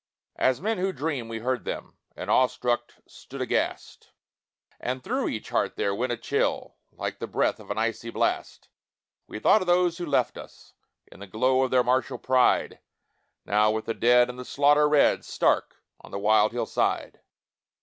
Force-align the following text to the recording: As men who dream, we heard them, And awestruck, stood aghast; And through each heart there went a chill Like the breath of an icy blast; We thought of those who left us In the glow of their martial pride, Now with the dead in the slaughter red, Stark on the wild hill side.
As 0.37 0.59
men 0.59 0.79
who 0.79 0.91
dream, 0.91 1.27
we 1.29 1.37
heard 1.41 1.63
them, 1.63 1.95
And 2.15 2.31
awestruck, 2.31 2.91
stood 3.05 3.39
aghast; 3.39 4.09
And 4.79 5.03
through 5.03 5.27
each 5.29 5.49
heart 5.51 5.75
there 5.75 5.93
went 5.93 6.11
a 6.11 6.17
chill 6.17 6.73
Like 6.91 7.19
the 7.19 7.27
breath 7.27 7.59
of 7.59 7.69
an 7.69 7.77
icy 7.77 8.09
blast; 8.09 8.67
We 9.27 9.37
thought 9.37 9.61
of 9.61 9.67
those 9.67 9.99
who 9.99 10.07
left 10.07 10.39
us 10.39 10.73
In 11.11 11.19
the 11.19 11.27
glow 11.27 11.61
of 11.61 11.69
their 11.69 11.83
martial 11.83 12.17
pride, 12.17 12.79
Now 13.45 13.69
with 13.69 13.85
the 13.85 13.93
dead 13.93 14.27
in 14.27 14.37
the 14.37 14.43
slaughter 14.43 14.89
red, 14.89 15.23
Stark 15.23 15.75
on 15.99 16.09
the 16.09 16.17
wild 16.17 16.51
hill 16.51 16.65
side. 16.65 17.19